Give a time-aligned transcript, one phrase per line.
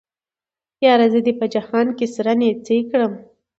[0.85, 3.13] ياره زه دې په جهان کې سره نيڅۍ کړم